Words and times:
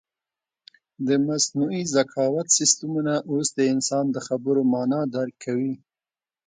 د 1.07 1.09
مصنوعي 1.27 1.81
ذکاوت 1.95 2.47
سیسټمونه 2.57 3.13
اوس 3.31 3.47
د 3.53 3.59
انسان 3.73 4.05
د 4.11 4.17
خبرو 4.27 4.61
مانا 4.73 5.01
درک 5.15 5.35
کوي. 5.45 5.73